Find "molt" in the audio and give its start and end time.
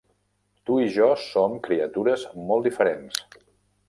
2.47-2.65